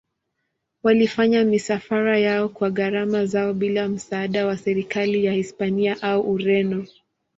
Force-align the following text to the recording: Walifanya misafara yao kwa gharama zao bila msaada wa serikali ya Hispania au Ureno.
Walifanya 0.83 1.43
misafara 1.43 2.19
yao 2.19 2.49
kwa 2.49 2.69
gharama 2.71 3.25
zao 3.25 3.53
bila 3.53 3.87
msaada 3.89 4.45
wa 4.45 4.57
serikali 4.57 5.25
ya 5.25 5.33
Hispania 5.33 6.01
au 6.01 6.31
Ureno. 6.33 6.85